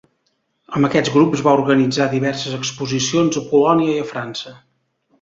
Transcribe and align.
Amb 0.79 0.87
aquests 0.89 1.11
grups 1.17 1.43
va 1.49 1.53
organitzar 1.59 2.09
diverses 2.15 2.57
exposicions 2.63 3.41
a 3.43 3.47
Polònia 3.55 4.03
i 4.03 4.11
França. 4.17 4.61